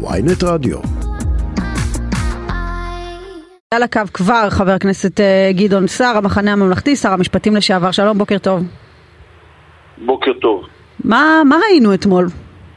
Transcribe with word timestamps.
ויינט 0.00 0.44
רדיו. 0.44 0.78
על 3.74 3.82
הקו 3.82 4.00
כבר 4.14 4.50
חבר 4.50 4.70
הכנסת 4.70 5.20
אה, 5.20 5.50
גדעון 5.52 5.86
סער, 5.86 6.16
המחנה 6.16 6.52
הממלכתי, 6.52 6.96
שר 6.96 7.12
המשפטים 7.12 7.56
לשעבר. 7.56 7.90
שלום, 7.90 8.18
בוקר 8.18 8.38
טוב. 8.38 8.62
בוקר 9.98 10.32
טוב. 10.32 10.66
מה, 11.04 11.42
מה 11.48 11.56
ראינו 11.68 11.94
אתמול? 11.94 12.26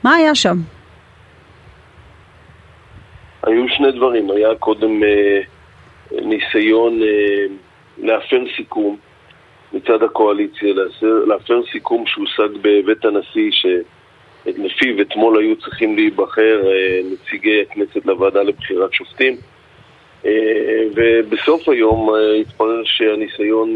מה 0.03 0.15
היה 0.15 0.35
שם? 0.35 0.57
היו 3.43 3.63
שני 3.77 3.91
דברים. 3.91 4.31
היה 4.31 4.55
קודם 4.59 5.03
אה, 5.03 5.41
ניסיון 6.21 7.01
אה, 7.01 7.55
להפר 7.97 8.43
סיכום 8.57 8.97
מצד 9.73 10.03
הקואליציה, 10.03 10.73
להפר, 11.27 11.61
סיכום 11.71 12.03
שהושג 12.07 12.57
בבית 12.61 13.05
הנשיא, 13.05 13.51
שלפיו 14.45 15.01
אתמול 15.01 15.39
היו 15.39 15.55
צריכים 15.55 15.95
להיבחר 15.95 16.61
אה, 16.65 17.01
נציגי 17.11 17.61
הכנסת 17.61 18.05
לוועדה 18.05 18.43
לבחירת 18.43 18.93
שופטים. 18.93 19.37
אה, 20.25 20.31
ובסוף 20.95 21.69
היום 21.69 22.09
אה, 22.09 22.33
התברר 22.33 22.81
שהניסיון, 22.83 23.73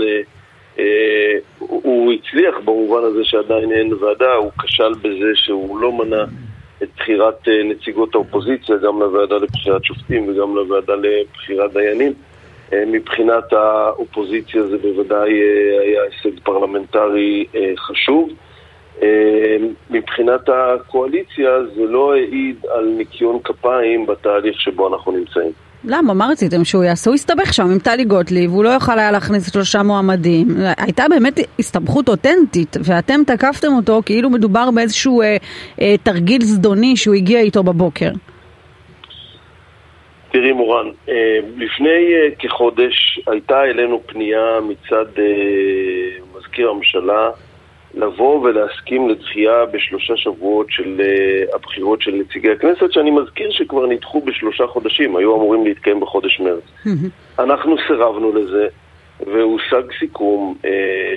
הוא 1.60 2.14
הצליח 2.14 2.56
במובן 2.66 3.04
הזה 3.04 3.24
שעדיין 3.24 3.72
אין 3.72 3.94
ועדה, 3.94 4.34
הוא 4.34 4.52
כשל 4.64 4.94
בזה 5.02 5.32
שהוא 5.36 5.80
לא 5.80 5.92
מנע 5.92 6.24
את 6.84 6.90
בחירת 6.98 7.48
נציגות 7.66 8.16
האופוזיציה 8.16 8.78
גם 8.78 9.00
לוועדה 9.00 9.36
לבחירת 9.36 9.84
שופטים 9.84 10.30
וגם 10.30 10.56
לוועדה 10.56 10.94
לבחירת 10.96 11.74
דיינים. 11.74 12.14
מבחינת 12.88 13.54
האופוזיציה 13.54 14.64
זה 14.64 14.78
בוודאי 14.78 15.34
היה 15.82 16.02
הישג 16.04 16.40
פרלמנטרי 16.44 17.46
חשוב. 17.78 18.30
מבחינת 19.90 20.50
הקואליציה 20.50 21.50
זה 21.76 21.82
לא 21.82 22.14
העיד 22.14 22.56
על 22.70 22.86
ניקיון 22.98 23.40
כפיים 23.44 24.06
בתהליך 24.06 24.62
שבו 24.62 24.88
אנחנו 24.94 25.12
נמצאים. 25.12 25.52
למה? 25.88 26.14
מה 26.14 26.28
רציתם 26.32 26.64
שהוא 26.64 26.84
יעשה? 26.84 27.10
הוא 27.10 27.16
הסתבך 27.16 27.54
שם 27.54 27.64
עם 27.64 27.80
טלי 27.80 28.04
גוטליב, 28.04 28.52
הוא 28.52 28.64
לא 28.64 28.70
יוכל 28.70 29.00
היה 29.00 29.12
להכניס 29.12 29.54
שלושה 29.54 29.84
מועמדים. 29.84 30.48
הייתה 30.78 31.04
באמת 31.10 31.40
הסתבכות 31.60 32.10
אותנטית, 32.10 32.78
ואתם 32.84 33.22
תקפתם 33.28 33.68
אותו 33.78 34.02
כאילו 34.06 34.30
מדובר 34.30 34.72
באיזשהו 34.72 35.22
אה, 35.22 35.38
אה, 35.82 35.96
תרגיל 36.04 36.42
זדוני 36.42 36.98
שהוא 36.98 37.16
הגיע 37.16 37.40
איתו 37.40 37.64
בבוקר. 37.64 38.10
תראי 40.36 40.52
מורן, 40.52 40.88
אה, 41.10 41.40
לפני 41.58 42.14
אה, 42.14 42.28
כחודש 42.40 43.20
הייתה 43.28 43.64
אלינו 43.64 44.02
פנייה 44.06 44.60
מצד 44.68 45.06
אה, 45.20 45.24
מזכיר 46.38 46.70
הממשלה 46.70 47.30
לבוא 47.96 48.42
ולהסכים 48.42 49.10
לדחייה 49.10 49.66
בשלושה 49.66 50.18
שבועות 50.18 50.68
של 50.70 51.02
uh, 51.02 51.56
הבחירות 51.56 52.02
של 52.02 52.12
נציגי 52.12 52.52
הכנסת, 52.52 52.92
שאני 52.92 53.12
מזכיר 53.12 53.52
שכבר 53.52 53.86
נדחו 53.86 54.22
בשלושה 54.22 54.68
חודשים, 54.68 55.16
היו 55.16 55.36
אמורים 55.36 55.66
להתקיים 55.66 56.00
בחודש 56.00 56.40
מרץ. 56.40 56.64
אנחנו 57.40 57.76
סירבנו 57.88 58.36
לזה, 58.36 58.68
והושג 59.20 59.84
סיכום 60.00 60.56
uh, 60.62 60.68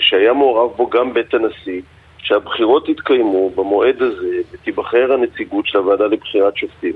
שהיה 0.00 0.32
מעורב 0.32 0.76
בו 0.76 0.90
גם 0.90 1.14
בית 1.14 1.34
הנשיא, 1.34 1.80
שהבחירות 2.18 2.88
יתקיימו 2.88 3.50
במועד 3.50 4.02
הזה 4.02 4.36
ותיבחר 4.52 5.12
הנציגות 5.12 5.66
של 5.66 5.78
הוועדה 5.78 6.06
לבחירת 6.06 6.56
שופטים. 6.56 6.92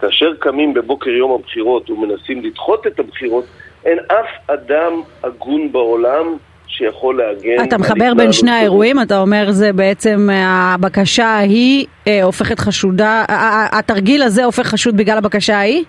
כאשר 0.00 0.34
קמים 0.38 0.74
בבוקר 0.74 1.10
יום 1.10 1.30
הבחירות 1.30 1.90
ומנסים 1.90 2.42
לדחות 2.42 2.86
את 2.86 2.98
הבחירות, 2.98 3.44
אין 3.84 3.98
אף 3.98 4.50
אדם 4.50 5.02
הגון 5.22 5.72
בעולם 5.72 6.36
שיכול 6.70 7.22
להגן... 7.22 7.64
אתה 7.64 7.78
מחבר 7.78 8.14
בין 8.16 8.32
שני 8.32 8.50
האירועים, 8.50 9.02
אתה 9.02 9.20
אומר 9.20 9.50
זה 9.50 9.72
בעצם 9.72 10.28
הבקשה 10.32 11.26
ההיא 11.26 11.86
אה, 12.06 12.22
הופכת 12.22 12.58
חשודה, 12.58 13.24
התרגיל 13.72 14.22
הזה 14.22 14.44
הופך 14.44 14.66
חשוד 14.66 14.96
בגלל 14.96 15.18
הבקשה 15.18 15.56
ההיא? 15.56 15.84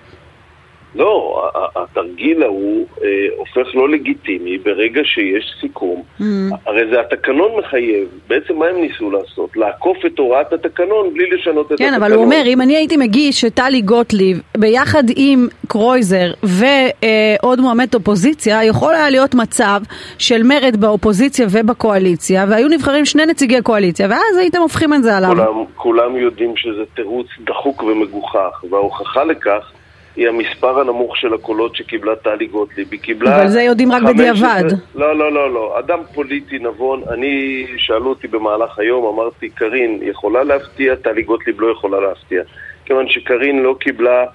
לא, 0.95 1.43
התרגיל 1.75 2.43
ההוא 2.43 2.85
אה, 3.03 3.07
הופך 3.37 3.75
לא 3.75 3.89
לגיטימי 3.89 4.57
ברגע 4.57 5.01
שיש 5.03 5.53
סיכום. 5.61 6.03
Mm. 6.19 6.23
הרי 6.65 6.81
זה 6.91 6.99
התקנון 6.99 7.51
מחייב. 7.59 8.07
בעצם 8.27 8.55
מה 8.55 8.65
הם 8.65 8.81
ניסו 8.81 9.11
לעשות? 9.11 9.57
לעקוף 9.57 9.97
את 10.05 10.19
הוראת 10.19 10.53
התקנון 10.53 11.13
בלי 11.13 11.29
לשנות 11.29 11.71
את 11.71 11.77
כן, 11.77 11.83
התקנון. 11.83 11.89
כן, 11.89 12.03
אבל 12.03 12.13
הוא 12.13 12.23
אומר, 12.23 12.43
אם 12.45 12.61
אני 12.61 12.75
הייתי 12.75 12.97
מגיש 12.97 13.45
את 13.45 13.53
טלי 13.53 13.81
גוטליב 13.81 14.41
ביחד 14.57 15.03
עם 15.15 15.47
קרויזר 15.67 16.31
ועוד 16.43 17.59
אה, 17.59 17.63
מועמד 17.63 17.95
אופוזיציה, 17.95 18.63
יכול 18.63 18.95
היה 18.95 19.09
להיות 19.09 19.35
מצב 19.35 19.81
של 20.17 20.43
מרד 20.43 20.75
באופוזיציה 20.79 21.47
ובקואליציה, 21.51 22.45
והיו 22.49 22.67
נבחרים 22.67 23.05
שני 23.05 23.25
נציגי 23.25 23.61
קואליציה, 23.61 24.07
ואז 24.09 24.37
הייתם 24.39 24.59
הופכים 24.61 24.93
את 24.93 25.03
זה 25.03 25.17
עליו. 25.17 25.29
כולם, 25.29 25.65
כולם 25.75 26.17
יודעים 26.17 26.57
שזה 26.57 26.83
תירוץ 26.95 27.27
דחוק 27.39 27.83
ומגוחך, 27.83 28.63
וההוכחה 28.69 29.23
לכך 29.23 29.71
היא 30.15 30.27
המספר 30.27 30.79
הנמוך 30.79 31.17
של 31.17 31.33
הקולות 31.33 31.75
שקיבלה 31.75 32.15
טלי 32.15 32.45
גוטליב. 32.45 32.87
היא 32.91 32.99
קיבלה... 32.99 33.35
אבל 33.41 33.47
זה 33.47 33.61
יודעים 33.61 33.91
רק 33.91 34.03
בדיעבד. 34.03 34.63
לא, 34.95 35.17
לא, 35.17 35.31
לא, 35.31 35.53
לא. 35.53 35.79
אדם 35.79 35.99
פוליטי 36.13 36.59
נבון, 36.59 37.03
אני, 37.09 37.65
שאלו 37.77 38.09
אותי 38.09 38.27
במהלך 38.27 38.79
היום, 38.79 39.05
אמרתי, 39.05 39.49
קארין 39.49 39.99
יכולה 40.01 40.43
להפתיע, 40.43 40.95
טלי 40.95 41.21
גוטליב 41.23 41.61
לא 41.61 41.71
יכולה 41.71 41.99
להפתיע. 41.99 42.43
כיוון 42.85 43.09
שקארין 43.09 43.59
לא 43.63 43.75
קיבלה 43.79 44.25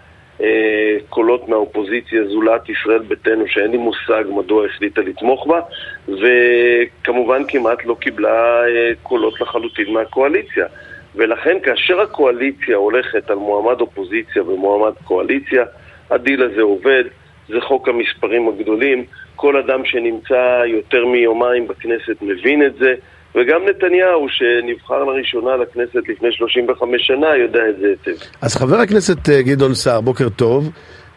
אה, 0.40 0.96
קולות 1.08 1.48
מהאופוזיציה 1.48 2.24
זולת 2.26 2.68
ישראל 2.68 2.98
ביתנו, 2.98 3.44
שאין 3.48 3.70
לי 3.70 3.76
מושג 3.76 4.24
מדוע 4.28 4.66
החליטה 4.66 5.00
לתמוך 5.00 5.46
בה, 5.46 5.60
וכמובן 6.08 7.42
כמעט 7.48 7.84
לא 7.84 7.96
קיבלה 8.00 8.64
אה, 8.66 8.92
קולות 9.02 9.40
לחלוטין 9.40 9.92
מהקואליציה. 9.92 10.66
ולכן 11.16 11.56
כאשר 11.62 12.00
הקואליציה 12.00 12.76
הולכת 12.76 13.30
על 13.30 13.36
מועמד 13.36 13.80
אופוזיציה 13.80 14.42
ומועמד 14.42 14.92
קואליציה, 15.04 15.64
הדיל 16.10 16.42
הזה 16.42 16.62
עובד, 16.62 17.04
זה 17.48 17.60
חוק 17.60 17.88
המספרים 17.88 18.48
הגדולים, 18.48 19.04
כל 19.36 19.56
אדם 19.56 19.84
שנמצא 19.84 20.62
יותר 20.66 21.06
מיומיים 21.06 21.68
בכנסת 21.68 22.22
מבין 22.22 22.66
את 22.66 22.74
זה, 22.74 22.94
וגם 23.34 23.60
נתניהו 23.68 24.26
שנבחר 24.28 25.04
לראשונה 25.04 25.56
לכנסת 25.56 26.08
לפני 26.08 26.32
35 26.32 27.06
שנה 27.06 27.36
יודע 27.36 27.60
את 27.68 27.78
זה 27.78 27.86
היטב. 27.86 28.24
אז 28.42 28.56
חבר 28.56 28.76
הכנסת 28.76 29.28
אה, 29.28 29.42
גדעון 29.42 29.74
סער, 29.74 30.00
בוקר 30.00 30.28
טוב. 30.28 30.70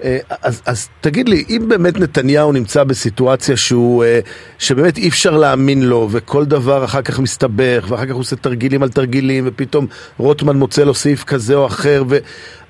אה, 0.04 0.18
אז, 0.42 0.62
אז 0.66 0.90
תגיד 1.02 1.30
לי, 1.30 1.44
אם 1.50 1.70
באמת 1.70 2.00
נתניהו 2.00 2.52
נמצא 2.52 2.84
בסיטואציה 2.84 3.58
שהוא, 3.58 4.04
אה, 4.04 4.20
שבאמת 4.60 4.98
אי 4.98 5.08
אפשר 5.10 5.38
להאמין 5.38 5.84
לו, 5.84 6.08
וכל 6.12 6.46
דבר 6.46 6.86
אחר 6.86 7.02
כך 7.02 7.20
מסתבך, 7.20 7.86
ואחר 7.90 8.06
כך 8.06 8.12
הוא 8.12 8.20
עושה 8.20 8.36
תרגילים 8.36 8.84
על 8.84 8.90
תרגילים, 8.90 9.44
ופתאום 9.48 9.88
רוטמן 10.18 10.56
מוצא 10.56 10.84
לו 10.84 10.94
סעיף 10.94 11.24
כזה 11.24 11.56
או 11.56 11.66
אחר, 11.66 12.04
ו... 12.10 12.18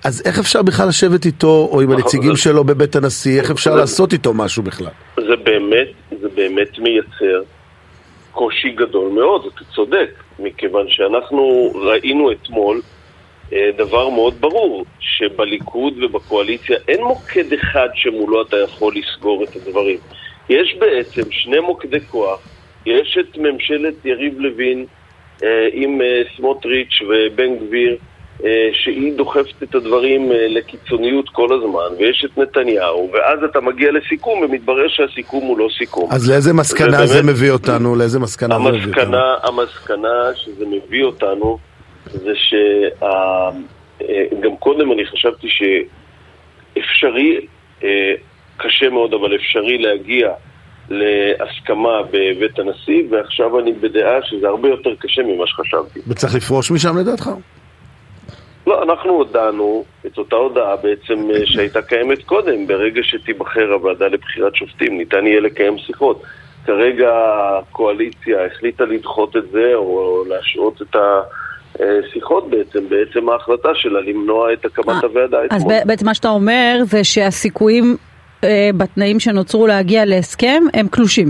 אז 0.03 0.22
איך 0.25 0.40
אפשר 0.40 0.62
בכלל 0.62 0.88
לשבת 0.88 1.25
איתו, 1.25 1.69
או 1.72 1.81
עם 1.81 1.91
הנציגים 1.91 2.35
שלו 2.35 2.63
בבית 2.63 2.95
הנשיא, 2.95 3.40
איך 3.41 3.51
אפשר 3.51 3.75
לעשות 3.75 4.13
איתו 4.13 4.34
משהו 4.34 4.63
בכלל? 4.63 4.88
זה 5.16 5.35
באמת, 5.44 5.88
זה 6.22 6.28
באמת 6.35 6.79
מייצר 6.79 7.41
קושי 8.31 8.69
גדול 8.72 9.11
מאוד, 9.11 9.41
אתה 9.46 9.63
צודק, 9.75 10.09
מכיוון 10.40 10.85
שאנחנו 10.90 11.72
ראינו 11.75 12.31
אתמול 12.31 12.81
דבר 13.78 14.10
מאוד 14.10 14.34
ברור, 14.40 14.86
שבליכוד 15.00 16.04
ובקואליציה 16.04 16.78
אין 16.88 17.04
מוקד 17.04 17.54
אחד 17.54 17.88
שמולו 17.96 18.42
אתה 18.42 18.58
יכול 18.58 18.94
לסגור 18.96 19.44
את 19.44 19.56
הדברים. 19.56 19.98
יש 20.50 20.76
בעצם 20.80 21.32
שני 21.32 21.59
מוקדי 21.59 22.00
כוח, 22.00 22.40
יש 22.86 23.18
את 23.20 23.38
ממשלת 23.38 24.06
יריב 24.06 24.40
לוין 24.40 24.86
אה, 25.44 25.68
עם 25.74 26.02
אה, 26.02 26.22
סמוטריץ' 26.38 27.02
ובן 27.02 27.56
גביר, 27.58 27.98
שהיא 28.74 29.14
דוחפת 29.18 29.64
את 29.64 29.76
הדברים 29.76 30.32
לקיצוניות 30.32 31.30
כל 31.30 31.48
הזמן, 31.54 31.98
ויש 31.98 32.26
את 32.26 32.38
נתניהו, 32.38 33.09
ואז 33.14 33.44
אתה 33.52 33.62
מגיע 33.62 33.92
לסיכום 33.92 34.42
ומתברר 34.42 34.88
שהסיכום 34.88 35.44
הוא 35.44 35.58
לא 35.58 35.68
סיכום. 35.78 36.09
אז 36.12 36.30
לאיזה 36.30 36.54
מסקנה 36.54 36.88
ובאמת, 36.88 37.08
זה 37.08 37.24
מביא 37.24 37.52
אותנו? 37.52 37.96
לאיזה 37.96 38.20
מסקנה 38.20 38.56
המסקנה, 38.56 38.72
זה 38.72 38.88
מביא 38.88 39.02
אותנו? 39.02 39.18
המסקנה 39.44 40.36
שזה 40.36 40.66
מביא 40.66 41.04
אותנו 41.04 41.58
זה 42.09 42.31
שגם 42.36 43.62
אה, 44.52 44.58
קודם 44.59 44.92
אני 44.92 45.06
חשבתי 45.06 45.47
שאפשרי, 45.50 47.47
אה, 47.84 48.14
קשה 48.58 48.90
מאוד, 48.90 49.14
אבל 49.14 49.35
אפשרי 49.35 49.78
להגיע 49.78 50.32
להסכמה 50.90 52.02
בבית 52.11 52.59
הנשיא, 52.59 53.03
ועכשיו 53.09 53.59
אני 53.59 53.73
בדעה 53.73 54.23
שזה 54.23 54.47
הרבה 54.47 54.70
יותר 54.70 54.96
קשה 55.00 55.22
ממה 55.22 55.47
שחשבתי. 55.47 56.00
וצריך 56.08 56.35
לפרוש 56.35 56.72
משם 56.72 56.97
לדעתך? 56.97 57.29
לא, 58.67 58.84
אנחנו 58.84 59.11
הודענו 59.11 59.84
את 60.06 60.17
אותה 60.17 60.35
הודעה 60.35 60.76
בעצם 60.76 61.32
אה, 61.32 61.46
שהייתה 61.46 61.82
קיימת 61.82 62.23
קודם, 62.23 62.67
ברגע 62.67 63.02
שתיבחר 63.03 63.72
הוועדה 63.73 64.08
לבחירת 64.08 64.56
שופטים, 64.56 64.97
ניתן 64.97 65.28
יהיה 65.28 65.40
לקיים 65.40 65.78
שיחות. 65.78 66.23
כרגע 66.66 67.09
הקואליציה 67.59 68.46
החליטה 68.46 68.85
לדחות 68.85 69.38
את 69.38 69.50
זה, 69.52 69.76
או 69.76 70.23
להשעות 70.28 70.82
את 70.82 70.96
ה... 70.96 71.22
אה, 71.81 71.85
שיחות 72.14 72.49
בעצם, 72.49 72.90
בעצם 72.90 73.29
ההחלטה 73.29 73.70
שלה 73.76 74.02
למנוע 74.02 74.53
את 74.53 74.66
הקמת 74.66 74.90
אה, 74.90 74.99
הוועדה 75.03 75.46
אתמול. 75.46 75.73
אז 75.73 75.87
בעצם 75.87 76.05
מה 76.05 76.14
שאתה 76.14 76.29
אומר 76.29 76.79
זה 76.84 77.03
שהסיכויים 77.03 77.97
אה, 78.43 78.70
בתנאים 78.78 79.20
שנוצרו 79.20 79.67
להגיע 79.67 80.05
להסכם 80.05 80.64
הם 80.73 80.87
קלושים. 80.87 81.28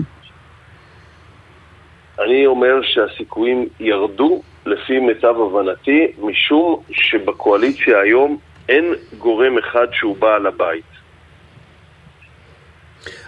אני 2.19 2.45
אומר 2.45 2.81
שהסיכויים 2.81 3.67
ירדו 3.79 4.41
לפי 4.65 4.99
מיטב 4.99 5.35
הבנתי, 5.41 6.07
משום 6.19 6.81
שבקואליציה 6.91 7.99
היום 7.99 8.37
אין 8.69 8.93
גורם 9.17 9.57
אחד 9.57 9.87
שהוא 9.91 10.15
בעל 10.17 10.47
הבית. 10.47 10.98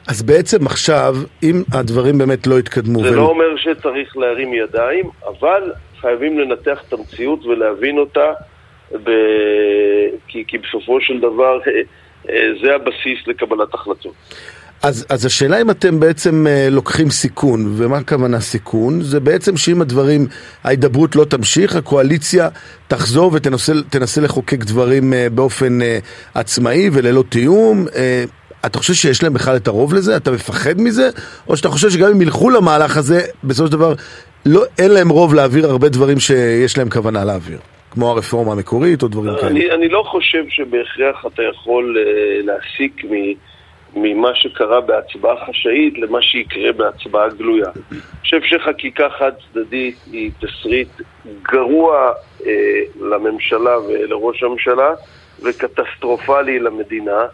אז 0.07 0.21
בעצם 0.21 0.65
עכשיו, 0.65 1.15
אם 1.43 1.63
הדברים 1.73 2.17
באמת 2.17 2.47
לא 2.47 2.59
יתקדמו... 2.59 3.03
זה 3.03 3.11
ו... 3.11 3.15
לא 3.15 3.29
אומר 3.29 3.57
שצריך 3.57 4.17
להרים 4.17 4.53
ידיים, 4.53 5.05
אבל 5.27 5.71
חייבים 6.01 6.39
לנתח 6.39 6.83
את 6.87 6.93
המציאות 6.93 7.45
ולהבין 7.45 7.97
אותה, 7.97 8.31
ב... 9.03 9.09
כי, 10.27 10.43
כי 10.47 10.57
בסופו 10.57 11.01
של 11.01 11.19
דבר 11.19 11.59
אה, 11.67 11.71
אה, 12.29 12.47
זה 12.61 12.75
הבסיס 12.75 13.27
לקבלת 13.27 13.73
החלטות. 13.73 14.13
אז, 14.83 15.05
אז 15.09 15.25
השאלה 15.25 15.61
אם 15.61 15.69
אתם 15.69 15.99
בעצם 15.99 16.47
אה, 16.47 16.67
לוקחים 16.71 17.09
סיכון, 17.09 17.73
ומה 17.77 17.97
הכוונה 17.97 18.39
סיכון? 18.39 19.01
זה 19.01 19.19
בעצם 19.19 19.57
שאם 19.57 19.81
הדברים, 19.81 20.27
ההידברות 20.63 21.15
לא 21.15 21.25
תמשיך, 21.25 21.75
הקואליציה 21.75 22.49
תחזור 22.87 23.31
ותנסה 23.33 24.21
לחוקק 24.21 24.63
דברים 24.63 25.13
אה, 25.13 25.27
באופן 25.29 25.81
אה, 25.81 25.99
עצמאי 26.33 26.89
וללא 26.93 27.23
תיאום. 27.29 27.85
אה, 27.95 28.23
אתה 28.65 28.77
חושב 28.77 28.93
שיש 28.93 29.23
להם 29.23 29.33
בכלל 29.33 29.55
את 29.55 29.67
הרוב 29.67 29.93
לזה? 29.93 30.17
אתה 30.17 30.31
מפחד 30.31 30.81
מזה? 30.81 31.09
או 31.47 31.57
שאתה 31.57 31.69
חושב 31.69 31.89
שגם 31.89 32.11
אם 32.11 32.21
ילכו 32.21 32.49
למהלך 32.49 32.97
הזה, 32.97 33.21
בסופו 33.43 33.67
של 33.67 33.71
דבר 33.71 33.93
לא, 34.45 34.63
אין 34.79 34.91
להם 34.91 35.09
רוב 35.09 35.33
להעביר 35.33 35.65
הרבה 35.65 35.89
דברים 35.89 36.19
שיש 36.19 36.77
להם 36.77 36.89
כוונה 36.89 37.23
להעביר? 37.23 37.59
כמו 37.91 38.09
הרפורמה 38.09 38.51
המקורית 38.51 39.03
או 39.03 39.07
דברים 39.07 39.35
כאלה? 39.35 39.49
אני, 39.49 39.71
אני 39.71 39.89
לא 39.89 40.03
חושב 40.07 40.43
שבהכרח 40.49 41.25
אתה 41.33 41.43
יכול 41.43 41.97
uh, 41.97 42.45
להסיק 42.45 43.01
ממה 43.95 44.29
שקרה 44.33 44.81
בהצבעה 44.81 45.35
חשאית 45.45 45.97
למה 45.97 46.21
שיקרה 46.21 46.71
בהצבעה 46.71 47.29
גלויה. 47.29 47.69
אני 47.91 47.99
חושב 48.21 48.39
שחקיקה 48.43 49.09
חד 49.19 49.31
צדדית 49.53 49.95
היא 50.11 50.31
תסריט 50.39 51.01
גרוע 51.41 52.11
uh, 52.39 52.45
לממשלה 53.01 53.79
ולראש 53.79 54.43
הממשלה 54.43 54.89
וקטסטרופלי 55.43 56.59
למדינה. 56.59 57.25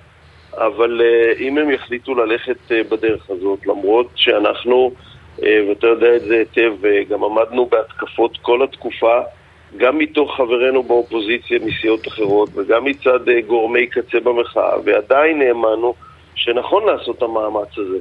אבל 0.58 1.02
uh, 1.02 1.42
אם 1.42 1.58
הם 1.58 1.70
יחליטו 1.70 2.16
ללכת 2.16 2.58
uh, 2.68 2.92
בדרך 2.92 3.30
הזאת, 3.30 3.68
למרות 3.68 4.08
שאנחנו, 4.16 4.92
uh, 5.38 5.44
ואתה 5.70 5.88
יודע 5.88 6.16
את 6.16 6.22
זה 6.22 6.36
היטב, 6.38 6.74
uh, 6.84 7.10
גם 7.10 7.24
עמדנו 7.24 7.66
בהתקפות 7.66 8.38
כל 8.42 8.64
התקופה, 8.64 9.20
גם 9.78 9.98
מתוך 9.98 10.36
חברינו 10.38 10.84
באופוזיציה 10.84 11.60
מסיעות 11.66 12.08
אחרות 12.08 12.50
וגם 12.56 12.86
מצד 12.86 13.28
uh, 13.28 13.32
גורמי 13.48 13.88
קצה 13.88 14.20
במחאה, 14.20 14.74
ועדיין 14.86 15.42
האמנו 15.42 15.94
שנכון 16.36 16.86
לעשות 16.86 17.18
את 17.18 17.24
המאמץ 17.24 17.78
הזה. 17.78 17.98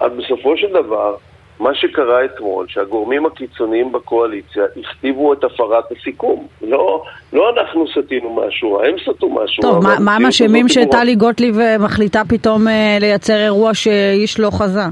אז 0.00 0.12
בסופו 0.12 0.56
של 0.56 0.72
דבר, 0.72 1.16
מה 1.60 1.74
שקרה 1.74 2.24
אתמול, 2.24 2.66
שהגורמים 2.68 3.26
הקיצוניים 3.26 3.92
בקואליציה 3.92 4.64
הכתיבו 4.76 5.32
את 5.32 5.44
הפרת 5.44 5.84
הסיכום. 5.92 6.46
לא, 6.62 7.02
לא 7.32 7.50
אנחנו 7.50 7.84
סטינו 7.88 8.40
משהו, 8.46 8.80
הם 8.84 8.94
סטו 9.02 9.30
משהו. 9.30 9.62
טוב, 9.62 9.84
מה, 9.84 9.96
מה 10.00 10.16
הם 10.16 10.26
אשמים 10.26 10.68
שטלי 10.68 11.14
גוטליב 11.14 11.58
אה, 11.58 11.78
מחליטה 11.78 12.22
פתאום 12.28 12.68
אה, 12.68 12.96
לייצר 13.00 13.36
אירוע 13.36 13.74
שאיש 13.74 14.40
לא 14.40 14.50
חזה? 14.50 14.82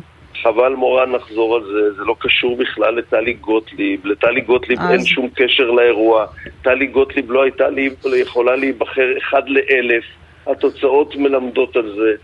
חבל 0.43 0.75
מורן 0.75 1.13
לחזור 1.13 1.57
על 1.57 1.63
זה, 1.63 1.93
זה 1.97 2.05
לא 2.05 2.15
קשור 2.19 2.57
בכלל 2.57 2.95
לטלי 2.95 3.33
גוטליב, 3.33 4.07
לטלי 4.07 4.41
גוטליב 4.41 4.79
אז... 4.81 4.91
אין 4.91 5.05
שום 5.05 5.29
קשר 5.35 5.71
לאירוע, 5.71 6.27
טלי 6.63 6.87
גוטליב 6.87 7.31
לא 7.31 7.43
הייתה 7.43 7.69
לי, 7.69 7.91
יכולה 8.15 8.57
להיבחר 8.57 9.09
אחד 9.19 9.43
לאלף, 9.49 10.05
התוצאות 10.47 11.17
מלמדות 11.17 11.77
על 11.77 11.93
זה. 11.97 12.15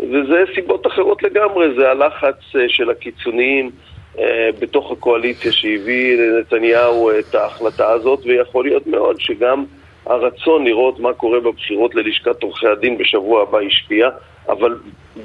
וזה 0.00 0.44
סיבות 0.54 0.86
אחרות 0.86 1.22
לגמרי, 1.22 1.66
זה 1.78 1.90
הלחץ 1.90 2.56
אה, 2.56 2.60
של 2.68 2.90
הקיצוניים 2.90 3.70
אה, 4.18 4.50
בתוך 4.58 4.92
הקואליציה 4.92 5.52
שהביא 5.52 6.18
לנתניהו 6.18 7.10
את 7.18 7.34
ההחלטה 7.34 7.90
הזאת, 7.90 8.20
ויכול 8.24 8.64
להיות 8.64 8.86
מאוד 8.86 9.20
שגם 9.20 9.64
הרצון 10.06 10.64
לראות 10.64 11.00
מה 11.00 11.12
קורה 11.12 11.40
בבחירות 11.40 11.94
ללשכת 11.94 12.42
עורכי 12.42 12.66
הדין 12.66 12.98
בשבוע 12.98 13.42
הבא 13.42 13.58
השפיע, 13.58 14.08
אבל 14.48 14.76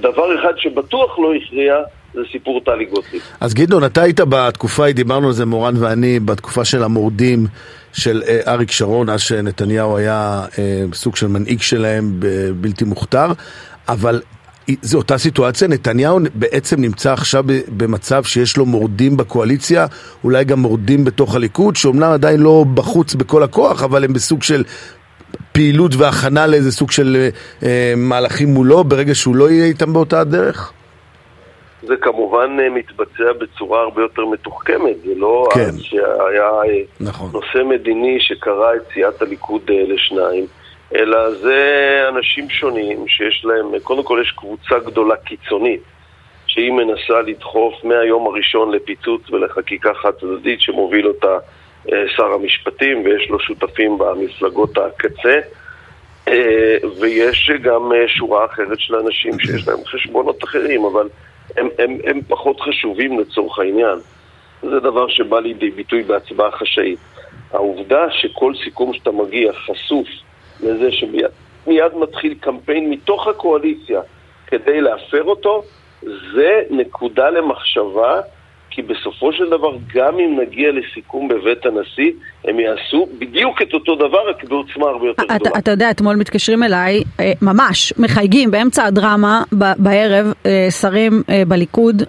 דבר 0.01 0.39
אחד 0.39 0.53
שבטוח 0.57 1.19
לא 1.19 1.33
הכריע 1.35 1.75
זה 2.13 2.21
סיפור 2.31 2.61
טלי 2.65 2.85
גוטליב. 2.85 3.21
אז 3.41 3.53
גדעון, 3.53 3.83
אתה 3.83 4.01
היית 4.01 4.19
בתקופה, 4.19 4.91
דיברנו 4.91 5.27
על 5.27 5.33
זה 5.33 5.45
מורן 5.45 5.73
ואני, 5.79 6.19
בתקופה 6.19 6.65
של 6.65 6.83
המורדים 6.83 7.47
של 7.93 8.21
אה, 8.27 8.39
אריק 8.47 8.71
שרון, 8.71 9.09
אז 9.09 9.21
שנתניהו 9.21 9.97
היה 9.97 10.41
אה, 10.59 10.83
סוג 10.93 11.15
של 11.15 11.27
מנהיג 11.27 11.61
שלהם 11.61 12.19
בלתי 12.55 12.85
מוכתר, 12.85 13.27
אבל 13.87 14.21
זו 14.81 14.97
אותה 14.97 15.17
סיטואציה, 15.17 15.67
נתניהו 15.67 16.19
בעצם 16.33 16.81
נמצא 16.81 17.13
עכשיו 17.13 17.43
במצב 17.77 18.23
שיש 18.23 18.57
לו 18.57 18.65
מורדים 18.65 19.17
בקואליציה, 19.17 19.85
אולי 20.23 20.43
גם 20.43 20.59
מורדים 20.59 21.05
בתוך 21.05 21.35
הליכוד, 21.35 21.75
שאומנם 21.75 22.11
עדיין 22.11 22.39
לא 22.39 22.65
בחוץ 22.73 23.15
בכל 23.15 23.43
הכוח, 23.43 23.83
אבל 23.83 24.03
הם 24.03 24.13
בסוג 24.13 24.43
של 24.43 24.63
פעילות 25.51 25.95
והכנה 25.95 26.47
לאיזה 26.47 26.71
סוג 26.71 26.91
של 26.91 27.29
אה, 27.63 27.93
מהלכים 27.97 28.49
מולו, 28.49 28.83
ברגע 28.83 29.15
שהוא 29.15 29.35
לא 29.35 29.49
יהיה 29.49 29.65
איתם 29.65 29.93
באותה 29.93 30.19
הדרך? 30.19 30.73
זה 31.87 31.95
כמובן 32.01 32.57
אה, 32.59 32.69
מתבצע 32.69 33.33
בצורה 33.39 33.81
הרבה 33.81 34.01
יותר 34.01 34.25
מתוחכמת, 34.25 34.95
זה 35.05 35.13
לא 35.15 35.47
כן. 35.53 35.71
שהיה 35.77 36.49
אה, 36.65 36.83
נכון. 36.99 37.29
נושא 37.33 37.57
מדיני 37.69 38.17
שקרא 38.19 38.75
את 38.75 38.81
סיעת 38.93 39.21
הליכוד 39.21 39.61
אה, 39.69 39.83
לשניים. 39.87 40.45
אלא 40.95 41.31
זה 41.31 41.59
אנשים 42.09 42.49
שונים 42.49 43.07
שיש 43.07 43.45
להם, 43.45 43.79
קודם 43.83 44.03
כל 44.03 44.19
יש 44.21 44.31
קבוצה 44.31 44.79
גדולה 44.85 45.15
קיצונית 45.15 45.81
שהיא 46.47 46.71
מנסה 46.71 47.21
לדחוף 47.21 47.83
מהיום 47.83 48.27
הראשון 48.27 48.71
לפיצוץ 48.71 49.29
ולחקיקה 49.29 49.93
חד 49.93 50.11
צדדית 50.11 50.61
שמוביל 50.61 51.07
אותה 51.07 51.37
אה, 51.91 52.03
שר 52.15 52.33
המשפטים 52.33 53.05
ויש 53.05 53.29
לו 53.29 53.39
שותפים 53.39 53.97
במפלגות 53.97 54.77
הקצה 54.77 55.39
אה, 56.27 56.77
ויש 56.99 57.51
גם 57.61 57.91
אה, 57.93 58.07
שורה 58.07 58.45
אחרת 58.45 58.79
של 58.79 58.95
אנשים 58.95 59.39
שיש 59.39 59.67
להם 59.67 59.85
חשבונות 59.85 60.43
אחרים 60.43 60.85
אבל 60.85 61.09
הם, 61.57 61.67
הם, 61.79 61.97
הם 62.03 62.19
פחות 62.27 62.61
חשובים 62.61 63.19
לצורך 63.19 63.59
העניין. 63.59 63.97
זה 64.61 64.79
דבר 64.79 65.07
שבא 65.07 65.39
לידי 65.39 65.71
ביטוי 65.71 66.03
בהצבעה 66.03 66.51
חשאית. 66.51 66.99
העובדה 67.51 68.05
שכל 68.11 68.53
סיכום 68.63 68.93
שאתה 68.93 69.11
מגיע 69.11 69.53
חשוף 69.53 70.07
לזה 70.63 70.91
שמיד 70.91 71.93
מתחיל 71.95 72.33
קמפיין 72.39 72.89
מתוך 72.89 73.27
הקואליציה 73.27 74.01
כדי 74.47 74.81
להפר 74.81 75.23
אותו, 75.23 75.63
זה 76.35 76.61
נקודה 76.69 77.29
למחשבה, 77.29 78.21
כי 78.69 78.81
בסופו 78.81 79.33
של 79.33 79.49
דבר, 79.49 79.75
גם 79.95 80.19
אם 80.19 80.39
נגיע 80.41 80.71
לסיכום 80.71 81.27
בבית 81.27 81.65
הנשיא, 81.65 82.11
הם 82.45 82.59
יעשו 82.59 83.07
בדיוק 83.19 83.61
את 83.61 83.73
אותו 83.73 83.95
דבר, 83.95 84.29
רק 84.29 84.43
בעוצמה 84.43 84.85
הרבה 84.85 85.07
יותר 85.07 85.23
גדולה. 85.23 85.59
אתה 85.59 85.71
יודע, 85.71 85.91
אתמול 85.91 86.15
מתקשרים 86.15 86.63
אליי, 86.63 87.03
אה, 87.19 87.31
ממש, 87.41 87.93
מחייגים 87.97 88.51
באמצע 88.51 88.85
הדרמה 88.85 89.43
בערב, 89.77 90.33
אה, 90.45 90.67
שרים 90.81 91.23
אה, 91.29 91.43
בליכוד, 91.47 92.03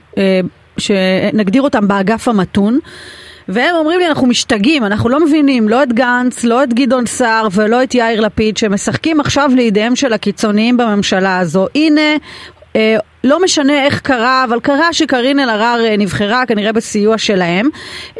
שנגדיר 0.78 1.62
אותם 1.62 1.88
באגף 1.88 2.28
המתון. 2.28 2.78
והם 3.48 3.76
אומרים 3.76 4.00
לי, 4.00 4.06
אנחנו 4.06 4.26
משתגעים, 4.26 4.84
אנחנו 4.84 5.08
לא 5.08 5.24
מבינים 5.24 5.68
לא 5.68 5.82
את 5.82 5.92
גנץ, 5.92 6.44
לא 6.44 6.62
את 6.62 6.74
גדעון 6.74 7.06
סער 7.06 7.48
ולא 7.52 7.82
את 7.82 7.94
יאיר 7.94 8.20
לפיד, 8.20 8.56
שמשחקים 8.56 9.20
עכשיו 9.20 9.50
לידיהם 9.56 9.96
של 9.96 10.12
הקיצוניים 10.12 10.76
בממשלה 10.76 11.38
הזו. 11.38 11.66
הנה, 11.74 12.16
אה, 12.76 12.96
לא 13.24 13.42
משנה 13.42 13.84
איך 13.84 14.00
קרה, 14.00 14.44
אבל 14.44 14.60
קרה 14.60 14.92
שקארין 14.92 15.38
אלהרר 15.38 15.84
אה, 15.84 15.96
נבחרה 15.96 16.46
כנראה 16.46 16.72
בסיוע 16.72 17.18
שלהם. 17.18 17.68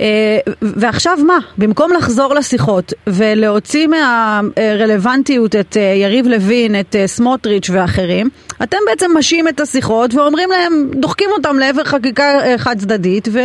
אה, 0.00 0.38
ועכשיו 0.62 1.19
מה? 1.26 1.38
במקום 1.59 1.93
לחזור 1.93 2.35
לשיחות 2.35 2.93
ולהוציא 3.07 3.87
מהרלוונטיות 3.87 5.57
את 5.57 5.76
יריב 5.76 6.26
לוין, 6.26 6.81
את 6.81 6.97
סמוטריץ' 7.07 7.71
ואחרים, 7.71 8.28
אתם 8.62 8.78
בעצם 8.87 9.11
משעים 9.18 9.49
את 9.49 9.61
השיחות 9.61 10.14
ואומרים 10.14 10.50
להם, 10.50 10.90
דוחקים 10.94 11.30
אותם 11.30 11.58
לעבר 11.58 11.84
חקיקה 11.84 12.38
חד 12.56 12.78
צדדית 12.78 13.28
ו... 13.28 13.38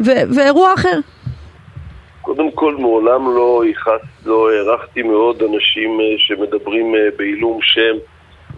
ו... 0.00 0.10
ואירוע 0.34 0.74
אחר. 0.74 0.98
קודם 2.22 2.50
כל, 2.50 2.76
מעולם 2.78 3.26
לא, 3.36 3.62
לא 4.26 4.50
הערכתי 4.50 5.02
מאוד 5.02 5.42
אנשים 5.42 5.98
שמדברים 6.18 6.94
בעילום 7.16 7.58
שם. 7.62 7.96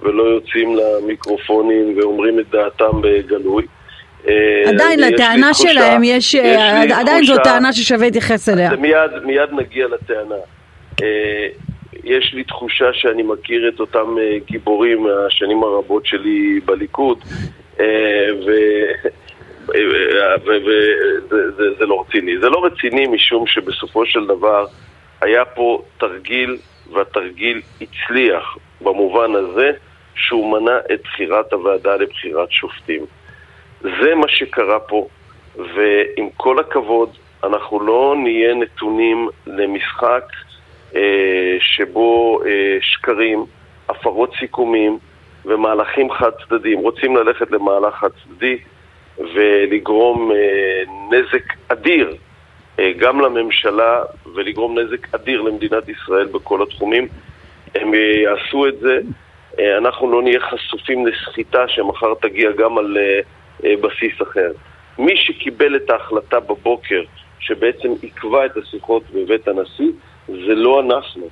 ולא 0.03 0.23
יוצאים 0.23 0.77
למיקרופונים 0.77 1.99
ואומרים 1.99 2.41
את 2.41 2.51
דעתם 2.51 3.01
בגלוי. 3.01 3.67
אה, 4.29 4.35
עדיין 4.69 5.01
לטענה 5.01 5.55
שלהם 5.55 6.05
יש, 6.05 6.35
אה, 6.35 7.01
עדיין 7.01 7.25
זו 7.25 7.35
טענה 7.45 7.73
ששווה 7.73 8.07
להתייחס 8.07 8.49
אליה. 8.49 8.71
מיד, 8.71 9.11
מיד 9.25 9.51
נגיע 9.53 9.87
לטענה. 9.87 10.35
אה, 12.09 12.15
יש 12.17 12.35
לי 12.35 12.45
תחושה 12.45 12.93
שאני 12.93 13.23
מכיר 13.23 13.69
את 13.69 13.81
אותם 13.81 14.17
גיבורים 14.47 15.03
מהשנים 15.03 15.63
הרבות 15.63 16.07
שלי 16.07 16.61
בליכוד, 16.65 17.25
וזה 21.57 21.87
לא 21.87 22.05
רציני. 22.07 22.39
זה 22.39 22.49
לא 22.49 22.65
רציני 22.65 23.07
משום 23.07 23.47
שבסופו 23.47 24.07
של 24.07 24.27
דבר 24.27 24.67
היה 25.21 25.45
פה 25.45 25.83
תרגיל, 25.99 26.57
והתרגיל 26.93 27.61
הצליח 27.81 28.57
במובן 28.81 29.35
הזה 29.35 29.71
שהוא 30.15 30.53
מנע 30.53 30.79
את 30.95 31.01
בחירת 31.03 31.53
הוועדה 31.53 31.97
לבחירת 31.97 32.51
שופטים. 32.51 33.07
זה 33.81 34.15
מה 34.15 34.29
שקרה 34.29 34.81
פה, 34.81 35.09
ועם 35.57 36.29
כל 36.37 36.59
הכבוד, 36.59 37.11
אנחנו 37.45 37.81
לא 37.81 38.15
נהיה 38.19 38.55
נתונים 38.55 39.29
למשחק 39.47 40.25
שבו 41.61 42.41
שקרים, 42.81 43.45
הפרות 43.89 44.31
סיכומים 44.41 44.99
ומהלכים 45.45 46.13
חד 46.13 46.31
צדדיים, 46.49 46.79
רוצים 46.79 47.17
ללכת 47.17 47.51
למהלך 47.51 47.95
חד 47.95 48.09
צדדי 48.25 48.59
ולגרום 49.19 50.31
נזק 51.11 51.45
אדיר 51.69 52.15
גם 52.99 53.21
לממשלה 53.21 54.03
ולגרום 54.35 54.79
נזק 54.79 55.15
אדיר 55.15 55.43
למדינת 55.43 55.89
ישראל 55.89 56.27
בכל 56.27 56.63
התחומים. 56.63 57.09
הם 57.75 57.95
יעשו 57.95 58.69
את 58.69 58.79
זה, 58.79 58.99
אנחנו 59.79 60.13
לא 60.13 60.23
נהיה 60.23 60.41
חשופים 60.41 61.07
לסחיטה 61.07 61.69
שמחר 61.69 62.15
תגיע 62.21 62.51
גם 62.51 62.79
על 62.79 62.97
בסיס 63.61 64.23
אחר. 64.23 64.51
מי 64.99 65.17
שקיבל 65.17 65.77
את 65.77 65.91
ההחלטה 65.91 66.41
בבוקר 66.41 67.03
שבעצם 67.41 67.89
עיכבה 68.03 68.47
את 68.47 68.57
השיחות 68.57 69.03
בבית 69.15 69.49
הנשיא 69.49 69.91
זה 70.29 70.55
לא 70.55 70.81
אנחנו, 70.81 71.29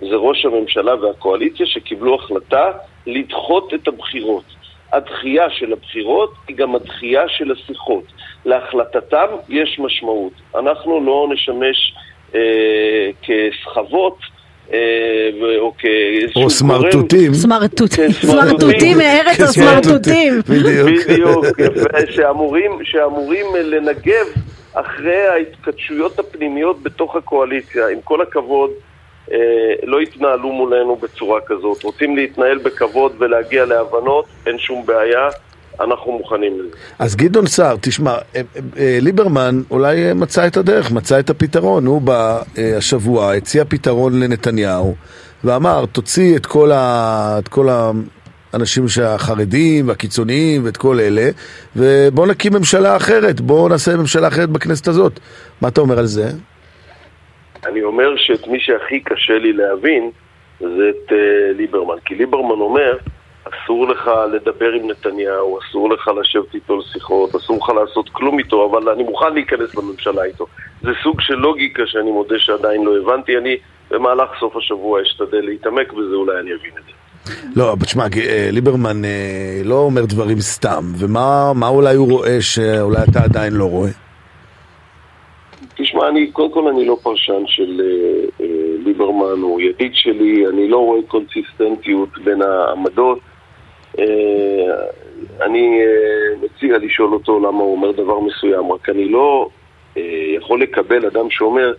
זה 0.00 0.16
ראש 0.16 0.44
הממשלה 0.44 0.94
והקואליציה 0.94 1.66
שקיבלו 1.66 2.14
החלטה 2.14 2.70
לדחות 3.06 3.74
את 3.74 3.88
הבחירות. 3.88 4.44
הדחייה 4.92 5.50
של 5.50 5.72
הבחירות 5.72 6.34
היא 6.48 6.56
גם 6.56 6.74
הדחייה 6.74 7.22
של 7.28 7.52
השיחות. 7.52 8.04
להחלטתם 8.44 9.26
יש 9.48 9.78
משמעות. 9.78 10.32
אנחנו 10.54 11.04
לא 11.04 11.28
נשמש 11.32 11.94
אה, 12.34 13.10
כסחבות 13.22 14.18
אה, 14.72 14.78
או 15.58 15.72
כאיזשהו 15.78 16.42
או 16.42 16.50
סמרטוטים. 16.50 17.34
סמרטוטים. 17.34 18.12
סמרטוטים 18.12 18.98
מארץ 18.98 19.40
הסמרטוטים. 19.40 20.40
בדיוק. 20.48 21.46
שאמורים 22.84 23.46
לנגב 23.54 24.26
אחרי 24.80 25.26
ההתכתשויות 25.26 26.18
הפנימיות 26.18 26.82
בתוך 26.82 27.16
הקואליציה. 27.16 27.88
עם 27.88 27.98
כל 28.04 28.22
הכבוד, 28.22 28.70
אה, 29.32 29.36
לא 29.82 30.02
יתנהלו 30.02 30.52
מולנו 30.52 30.96
בצורה 30.96 31.40
כזאת. 31.46 31.82
רוצים 31.82 32.16
להתנהל 32.16 32.58
בכבוד 32.58 33.12
ולהגיע 33.18 33.64
להבנות, 33.64 34.24
אין 34.46 34.58
שום 34.58 34.86
בעיה. 34.86 35.28
אנחנו 35.80 36.12
מוכנים 36.12 36.60
לזה. 36.60 36.76
אז 36.98 37.16
גדעון 37.16 37.46
סער, 37.46 37.76
תשמע, 37.80 38.10
אה, 38.10 38.40
אה, 38.78 38.98
ליברמן 39.00 39.62
אולי 39.70 40.12
מצא 40.14 40.46
את 40.46 40.56
הדרך, 40.56 40.92
מצא 40.92 41.18
את 41.18 41.30
הפתרון. 41.30 41.86
הוא 41.86 42.00
בא 42.00 42.40
השבוע, 42.76 43.34
הציע 43.34 43.64
פתרון 43.64 44.20
לנתניהו, 44.20 44.94
ואמר, 45.44 45.84
תוציא 45.86 46.36
את 46.36 46.46
כל, 46.46 46.72
ה... 46.72 47.36
את 47.38 47.48
כל 47.48 47.68
האנשים 48.52 48.84
החרדים 49.04 49.88
והקיצוניים 49.88 50.64
ואת 50.64 50.76
כל 50.76 51.00
אלה, 51.00 51.30
ובוא 51.76 52.26
נקים 52.26 52.52
ממשלה 52.52 52.96
אחרת, 52.96 53.40
בוא 53.40 53.68
נעשה 53.68 53.96
ממשלה 53.96 54.28
אחרת 54.28 54.48
בכנסת 54.48 54.88
הזאת. 54.88 55.20
מה 55.60 55.68
אתה 55.68 55.80
אומר 55.80 55.98
על 55.98 56.06
זה? 56.06 56.28
אני 57.66 57.82
אומר 57.82 58.16
שאת 58.16 58.46
מי 58.46 58.60
שהכי 58.60 59.00
קשה 59.00 59.38
לי 59.38 59.52
להבין 59.52 60.10
זה 60.60 60.90
את 60.90 61.10
uh, 61.10 61.12
ליברמן. 61.56 61.96
כי 62.04 62.14
ליברמן 62.14 62.60
אומר, 62.60 62.96
אסור 63.44 63.88
לך 63.88 64.10
לדבר 64.32 64.72
עם 64.72 64.90
נתניהו, 64.90 65.58
אסור 65.58 65.90
לך 65.90 66.10
לשבת 66.20 66.54
איתו 66.54 66.78
לשיחות, 66.78 67.34
אסור 67.34 67.58
לך 67.62 67.68
לעשות 67.68 68.08
כלום 68.08 68.38
איתו, 68.38 68.70
אבל 68.70 68.88
אני 68.88 69.02
מוכן 69.02 69.34
להיכנס 69.34 69.74
לממשלה 69.74 70.24
איתו. 70.24 70.46
זה 70.82 70.90
סוג 71.02 71.20
של 71.20 71.34
לוגיקה 71.34 71.82
שאני 71.86 72.10
מודה 72.10 72.38
שעדיין 72.38 72.84
לא 72.84 72.98
הבנתי. 72.98 73.38
אני 73.38 73.56
במהלך 73.90 74.30
סוף 74.40 74.56
השבוע 74.56 75.02
אשתדל 75.02 75.40
להתעמק 75.40 75.92
בזה, 75.92 76.14
אולי 76.14 76.40
אני 76.40 76.54
אבין 76.54 76.72
את 76.78 76.84
זה. 76.84 76.97
לא, 77.56 77.74
תשמע, 77.80 78.04
אה, 78.16 78.48
ליברמן 78.52 79.04
אה, 79.04 79.60
לא 79.64 79.74
אומר 79.74 80.04
דברים 80.04 80.40
סתם, 80.40 80.82
ומה 80.98 81.68
אולי 81.68 81.94
הוא 81.94 82.10
רואה 82.10 82.40
שאולי 82.40 82.98
אתה 83.10 83.22
עדיין 83.24 83.52
לא 83.52 83.64
רואה? 83.64 83.90
תשמע, 85.76 86.08
אני, 86.08 86.30
קודם 86.32 86.52
כל 86.52 86.68
אני 86.68 86.86
לא 86.86 86.98
פרשן 87.02 87.42
של 87.46 87.80
אה, 87.80 88.44
אה, 88.44 88.46
ליברמן, 88.84 89.42
הוא 89.42 89.60
ידיד 89.60 89.90
שלי, 89.94 90.46
אני 90.46 90.68
לא 90.68 90.76
רואה 90.76 91.00
קונסיסטנטיות 91.08 92.18
בין 92.24 92.42
העמדות. 92.42 93.18
אה, 93.98 94.04
אני 95.46 95.80
אה, 95.80 96.36
מציע 96.42 96.78
לשאול 96.78 97.12
אותו 97.12 97.38
למה 97.38 97.58
הוא 97.58 97.76
אומר 97.76 97.92
דבר 97.92 98.20
מסוים, 98.20 98.72
רק 98.72 98.88
אני 98.88 99.08
לא 99.08 99.48
אה, 99.96 100.02
יכול 100.36 100.62
לקבל 100.62 101.06
אדם 101.06 101.30
שאומר, 101.30 101.72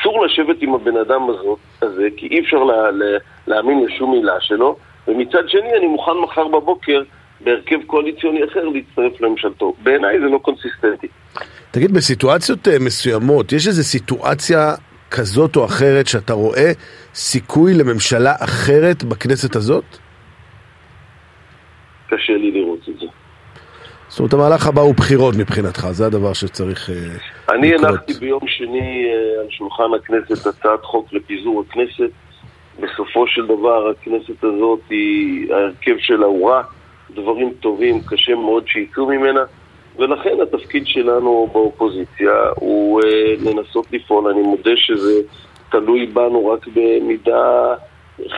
אסור 0.00 0.26
לשבת 0.26 0.56
עם 0.60 0.74
הבן 0.74 0.96
אדם 0.96 1.30
הזאת, 1.30 1.58
הזה, 1.82 2.08
כי 2.16 2.26
אי 2.26 2.40
אפשר 2.40 2.64
לה, 2.64 2.90
לה, 2.90 3.18
להאמין 3.46 3.84
לשום 3.84 4.10
מילה 4.10 4.40
שלו, 4.40 4.76
ומצד 5.08 5.48
שני 5.48 5.72
אני 5.78 5.86
מוכן 5.86 6.12
מחר 6.22 6.48
בבוקר 6.48 7.02
בהרכב 7.40 7.78
קואליציוני 7.86 8.44
אחר 8.44 8.64
להצטרף 8.64 9.20
לממשלתו. 9.20 9.74
בעיניי 9.82 10.20
זה 10.20 10.26
לא 10.26 10.38
קונסיסטנטי. 10.38 11.06
תגיד, 11.70 11.92
בסיטואציות 11.92 12.68
אה, 12.68 12.78
מסוימות, 12.80 13.52
יש 13.52 13.66
איזו 13.66 13.84
סיטואציה 13.84 14.74
כזאת 15.10 15.56
או 15.56 15.64
אחרת 15.64 16.06
שאתה 16.06 16.32
רואה 16.32 16.72
סיכוי 17.14 17.74
לממשלה 17.74 18.34
אחרת 18.40 19.04
בכנסת 19.04 19.56
הזאת? 19.56 19.84
קשה 22.08 22.32
לי 22.32 22.50
לראות. 22.50 22.67
זאת 24.18 24.32
אומרת, 24.32 24.48
המהלך 24.48 24.66
הבא 24.66 24.80
הוא 24.80 24.94
בחירות 24.94 25.34
מבחינתך, 25.38 25.86
זה 25.90 26.06
הדבר 26.06 26.32
שצריך 26.32 26.90
אני 27.50 27.72
לקרות. 27.72 27.90
הנחתי 27.90 28.12
ביום 28.12 28.40
שני 28.46 29.04
uh, 29.04 29.40
על 29.40 29.46
שולחן 29.50 29.94
הכנסת 29.96 30.46
הצעת 30.46 30.84
חוק 30.84 31.12
לפיזור 31.12 31.64
הכנסת. 31.68 32.10
בסופו 32.80 33.26
של 33.26 33.46
דבר 33.46 33.90
הכנסת 33.90 34.44
הזאת 34.44 34.80
היא, 34.90 35.54
ההרכב 35.54 35.94
שלה 35.98 36.26
הוא 36.26 36.50
רע, 36.50 36.62
דברים 37.14 37.52
טובים, 37.60 38.00
קשה 38.06 38.34
מאוד 38.34 38.64
שיצאו 38.66 39.06
ממנה. 39.06 39.40
ולכן 39.98 40.36
התפקיד 40.42 40.86
שלנו 40.86 41.48
באופוזיציה 41.52 42.32
הוא 42.54 43.00
אה, 43.04 43.34
לנסות 43.44 43.86
לפעול. 43.92 44.30
אני 44.30 44.42
מודה 44.42 44.76
שזה 44.76 45.20
תלוי 45.70 46.06
בנו 46.06 46.46
רק 46.46 46.66
במידה 46.66 47.74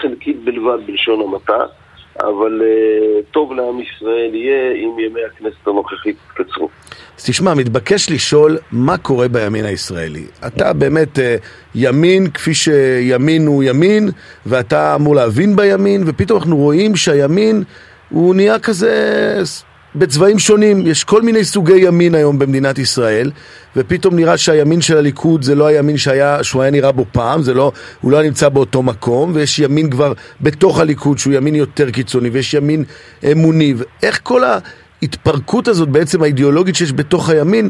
חלקית 0.01 0.45
בלבד, 0.45 0.87
בלשון 0.87 1.21
המעטה, 1.21 1.65
אבל 2.21 2.63
אה, 2.63 3.23
טוב 3.31 3.53
לעם 3.53 3.81
ישראל 3.81 4.35
יהיה 4.35 4.73
אם 4.73 4.97
ימי 4.99 5.21
הכנסת 5.25 5.67
הנוכחית 5.67 6.17
יתקצרו. 6.31 6.69
אז 7.19 7.25
תשמע, 7.25 7.55
מתבקש 7.55 8.11
לשאול 8.11 8.59
מה 8.73 8.99
קורה 8.99 9.29
בימין 9.29 9.65
הישראלי. 9.65 10.25
אתה 10.47 10.73
באמת 10.73 11.19
אה, 11.19 11.37
ימין 11.75 12.31
כפי 12.31 12.55
שימין 12.55 13.47
הוא 13.47 13.63
ימין, 13.63 14.09
ואתה 14.47 14.95
אמור 14.95 15.15
להבין 15.15 15.57
בימין, 15.57 16.03
ופתאום 16.07 16.39
אנחנו 16.39 16.57
רואים 16.57 16.97
שהימין 16.97 17.63
הוא 18.11 18.35
נהיה 18.35 18.59
כזה 18.59 18.93
בצבעים 19.95 20.39
שונים, 20.39 20.87
יש 20.87 21.05
כל 21.05 21.23
מיני 21.23 21.45
סוגי 21.45 21.77
ימין 21.77 22.15
היום 22.15 22.39
במדינת 22.39 22.79
ישראל 22.79 23.31
ופתאום 23.77 24.17
נראה 24.17 24.37
שהימין 24.37 24.81
של 24.81 24.97
הליכוד 24.97 25.43
זה 25.43 25.55
לא 25.55 25.67
הימין 25.67 25.97
שהיה, 25.97 26.45
שהוא 26.45 26.63
היה 26.63 26.71
נראה 26.71 26.93
בו 26.93 27.05
פעם, 27.13 27.43
זה 27.43 27.55
לא, 27.55 27.73
הוא 28.01 28.13
לא 28.13 28.17
היה 28.17 28.29
נמצא 28.29 28.49
באותו 28.49 28.83
מקום 28.83 29.31
ויש 29.35 29.59
ימין 29.59 29.91
כבר 29.91 30.13
בתוך 30.41 30.81
הליכוד 30.81 31.19
שהוא 31.19 31.35
ימין 31.35 31.55
יותר 31.55 31.91
קיצוני 31.91 32.29
ויש 32.29 32.55
ימין 32.55 32.85
אמוני 33.33 33.75
ואיך 33.77 34.21
כל 34.23 34.43
ההתפרקות 34.45 35.69
הזאת 35.69 35.89
בעצם 35.89 36.23
האידיאולוגית 36.23 36.77
שיש 36.77 36.93
בתוך 36.93 37.29
הימין 37.31 37.69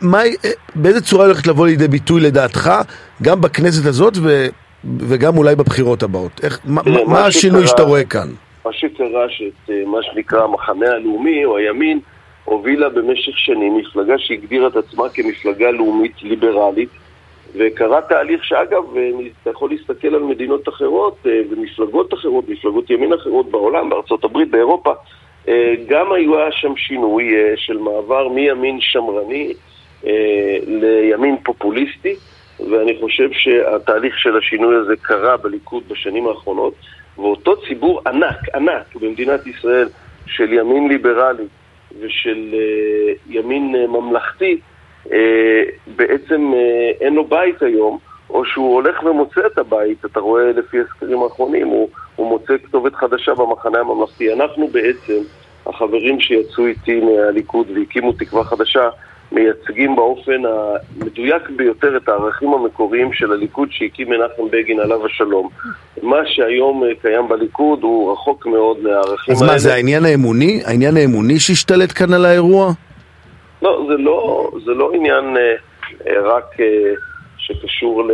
מה, 0.00 0.22
באיזה 0.74 1.00
צורה 1.00 1.24
הולכת 1.24 1.46
לבוא 1.46 1.66
לידי 1.66 1.88
ביטוי 1.88 2.20
לדעתך 2.20 2.70
גם 3.22 3.40
בכנסת 3.40 3.86
הזאת 3.86 4.16
ו, 4.22 4.46
וגם 4.98 5.36
אולי 5.36 5.56
בבחירות 5.56 6.02
הבאות? 6.02 6.40
איך, 6.42 6.58
מה, 6.64 6.82
מה 7.06 7.26
השינוי 7.26 7.66
שאתה 7.66 7.82
רואה 7.82 8.04
כאן? 8.04 8.28
מה 8.64 8.72
שקרה 8.72 9.28
שאת 9.28 9.70
אה, 9.70 9.82
מה 9.86 10.02
שנקרא 10.02 10.44
המחנה 10.44 10.90
הלאומי 10.90 11.44
או 11.44 11.56
הימין 11.56 12.00
הובילה 12.44 12.88
במשך 12.88 13.38
שנים 13.38 13.76
מפלגה 13.76 14.18
שהגדירה 14.18 14.66
את 14.66 14.76
עצמה 14.76 15.08
כמפלגה 15.08 15.70
לאומית 15.70 16.22
ליברלית 16.22 16.88
וקרה 17.54 18.02
תהליך 18.02 18.44
שאגב, 18.44 18.96
אה, 18.96 19.10
אתה 19.42 19.50
יכול 19.50 19.70
להסתכל 19.70 20.14
על 20.14 20.22
מדינות 20.22 20.68
אחרות 20.68 21.16
אה, 21.26 21.40
ומפלגות 21.50 22.14
אחרות, 22.14 22.48
מפלגות 22.48 22.90
ימין 22.90 23.12
אחרות 23.12 23.50
בעולם, 23.50 23.90
בארצות 23.90 24.24
הברית, 24.24 24.50
באירופה 24.50 24.92
גם 25.86 26.12
היה 26.12 26.52
שם 26.52 26.76
שינוי 26.76 27.32
של 27.56 27.78
מעבר 27.78 28.28
מימין 28.28 28.78
שמרני 28.80 29.52
לימין 30.66 31.36
פופוליסטי 31.44 32.14
ואני 32.70 32.96
חושב 33.00 33.28
שהתהליך 33.32 34.18
של 34.18 34.36
השינוי 34.36 34.76
הזה 34.76 34.96
קרה 34.96 35.36
בליכוד 35.36 35.82
בשנים 35.88 36.28
האחרונות 36.28 36.74
ואותו 37.16 37.49
ציבור 37.70 38.00
ענק, 38.06 38.54
ענק 38.54 38.96
במדינת 39.00 39.46
ישראל 39.46 39.88
של 40.26 40.52
ימין 40.52 40.88
ליברלי 40.88 41.44
ושל 42.00 42.54
uh, 42.54 43.18
ימין 43.26 43.74
uh, 43.74 43.86
ממלכתי, 43.86 44.60
uh, 45.06 45.10
בעצם 45.96 46.52
אין 47.00 47.14
לו 47.14 47.24
בית 47.24 47.62
היום, 47.62 47.98
או 48.30 48.44
שהוא 48.44 48.74
הולך 48.74 49.02
ומוצא 49.02 49.40
את 49.46 49.58
הבית, 49.58 50.04
אתה 50.04 50.20
רואה 50.20 50.52
לפי 50.52 50.76
הסקרים 50.80 51.22
האחרונים, 51.22 51.66
הוא, 51.66 51.88
הוא 52.16 52.28
מוצא 52.28 52.52
כתובת 52.64 52.94
חדשה 52.94 53.34
במחנה 53.34 53.78
הממלכתי. 53.78 54.32
אנחנו 54.32 54.68
בעצם, 54.68 55.18
החברים 55.66 56.20
שיצאו 56.20 56.66
איתי 56.66 57.00
מהליכוד 57.00 57.70
והקימו 57.70 58.12
תקווה 58.12 58.44
חדשה, 58.44 58.88
מייצגים 59.32 59.96
באופן 59.96 60.42
המדויק 60.44 61.50
ביותר 61.56 61.96
את 61.96 62.08
הערכים 62.08 62.52
המקוריים 62.52 63.12
של 63.12 63.32
הליכוד 63.32 63.68
שהקים 63.70 64.10
מנחם 64.10 64.50
בגין 64.50 64.80
עליו 64.80 65.06
השלום. 65.06 65.48
מה 66.02 66.16
שהיום 66.26 66.84
אה, 66.84 66.88
קיים 67.02 67.28
בליכוד 67.28 67.82
הוא 67.82 68.12
רחוק 68.12 68.46
מאוד 68.46 68.82
מהערכים 68.82 69.34
האלה. 69.34 69.36
אז 69.36 69.42
מה, 69.42 69.58
זה 69.58 69.74
העניין 69.74 70.04
האמוני? 70.04 70.62
העניין 70.64 70.96
האמוני 70.96 71.38
שהשתלט 71.38 71.92
כאן 71.98 72.12
על 72.12 72.24
האירוע? 72.24 72.72
לא, 73.62 73.86
זה 73.88 73.96
לא, 73.96 74.50
זה 74.64 74.70
לא 74.70 74.90
עניין 74.94 75.36
אה, 75.36 75.54
אה 76.06 76.22
רק 76.22 76.60
אה, 76.60 76.66
שקשור, 77.38 78.04
ל, 78.04 78.10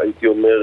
הייתי 0.00 0.26
אומר, 0.26 0.58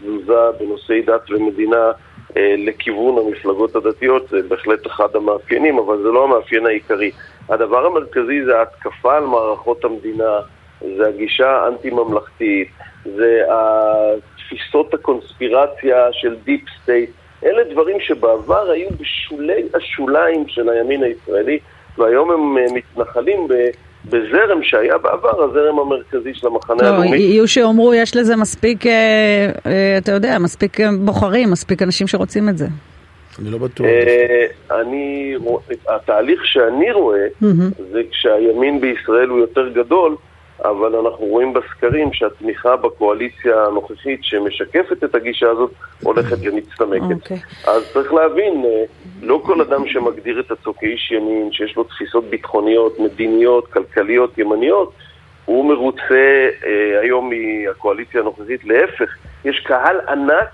תזוזה 0.00 0.32
בנושאי 0.60 1.02
דת 1.02 1.30
ומדינה 1.30 1.90
לכיוון 2.36 3.26
המפלגות 3.26 3.76
הדתיות, 3.76 4.28
זה 4.28 4.42
בהחלט 4.48 4.86
אחד 4.86 5.16
המאפיינים, 5.16 5.78
אבל 5.78 6.02
זה 6.02 6.08
לא 6.08 6.24
המאפיין 6.24 6.66
העיקרי. 6.66 7.10
הדבר 7.48 7.86
המרכזי 7.86 8.44
זה 8.44 8.58
ההתקפה 8.58 9.16
על 9.16 9.24
מערכות 9.24 9.84
המדינה, 9.84 10.40
זה 10.96 11.08
הגישה 11.08 11.50
האנטי-ממלכתית, 11.50 12.68
זה 13.04 13.42
תפיסות 14.36 14.94
הקונספירציה 14.94 16.12
של 16.12 16.36
deep 16.44 16.60
state. 16.82 17.10
אלה 17.44 17.64
דברים 17.64 18.00
שבעבר 18.00 18.70
היו 18.70 18.88
בשולי 19.00 19.62
השוליים 19.74 20.48
של 20.48 20.68
הימין 20.68 21.02
הישראלי, 21.02 21.58
והיום 21.98 22.30
הם 22.30 22.74
מתנחלים 22.74 23.48
ב... 23.48 23.54
בזרם 24.04 24.62
שהיה 24.62 24.98
בעבר, 24.98 25.44
הזרם 25.44 25.78
המרכזי 25.78 26.34
של 26.34 26.46
המחנה 26.46 26.82
לא, 26.82 26.86
הלאומי. 26.86 27.16
יהיו 27.16 27.48
שאומרו, 27.48 27.94
יש 27.94 28.16
לזה 28.16 28.36
מספיק, 28.36 28.86
אה, 28.86 28.92
אה, 29.66 29.98
אתה 29.98 30.12
יודע, 30.12 30.38
מספיק 30.38 30.80
בוחרים, 31.00 31.50
מספיק 31.50 31.82
אנשים 31.82 32.06
שרוצים 32.06 32.48
את 32.48 32.58
זה. 32.58 32.66
אני 33.38 33.50
לא 33.50 33.58
בטוח. 33.58 33.86
אני, 34.70 35.34
התהליך 35.88 36.40
שאני 36.44 36.92
רואה, 36.92 37.26
זה 37.92 38.02
כשהימין 38.10 38.80
בישראל 38.80 39.28
הוא 39.28 39.38
יותר 39.38 39.68
גדול, 39.68 40.16
אבל 40.64 40.96
אנחנו 40.96 41.24
רואים 41.24 41.52
בסקרים 41.52 42.12
שהתמיכה 42.12 42.76
בקואליציה 42.76 43.64
הנוכחית 43.64 44.20
שמשקפת 44.22 45.04
את 45.04 45.14
הגישה 45.14 45.50
הזאת 45.50 45.70
הולכת 46.02 46.36
ומצטמקת. 46.42 47.02
Okay. 47.02 47.14
אוקיי. 47.14 47.36
אז 47.66 47.92
צריך 47.92 48.12
להבין, 48.12 48.64
לא 49.22 49.42
כל 49.44 49.60
אדם 49.60 49.86
שמגדיר 49.86 50.40
את 50.40 50.50
עצמו 50.50 50.74
כאיש 50.76 51.10
ימין, 51.10 51.52
שיש 51.52 51.76
לו 51.76 51.84
תפיסות 51.84 52.24
ביטחוניות, 52.24 52.98
מדיניות, 52.98 53.66
כלכליות, 53.72 54.38
ימניות, 54.38 54.92
הוא 55.44 55.64
מרוצה 55.64 56.48
אה, 56.66 57.00
היום 57.00 57.30
מהקואליציה 57.30 58.20
הנוכחית. 58.20 58.64
להפך, 58.64 59.16
יש 59.44 59.60
קהל 59.60 60.00
ענק 60.08 60.48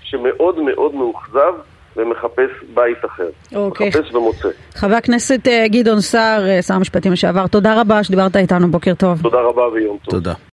שמאוד 0.00 0.60
מאוד 0.60 0.94
מאוכזב 0.94 1.54
ומחפש 1.96 2.50
בית 2.74 3.04
אחר. 3.04 3.28
אוקיי. 3.54 3.88
מחפש 3.88 4.14
ומוצא. 4.14 4.48
חבר 4.74 4.94
הכנסת 4.94 5.48
גדעון 5.70 6.00
סער, 6.00 6.60
שר 6.62 6.74
המשפטים 6.74 7.12
לשעבר, 7.12 7.46
תודה 7.46 7.80
רבה 7.80 8.04
שדיברת 8.04 8.36
איתנו, 8.36 8.68
בוקר 8.68 8.94
טוב. 8.94 9.22
תודה 9.22 9.38
רבה 9.40 9.62
ויום 9.68 9.98
טוב. 10.04 10.14
תודה. 10.14 10.34